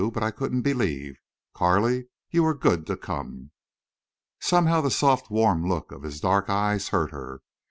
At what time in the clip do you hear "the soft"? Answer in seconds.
4.81-5.29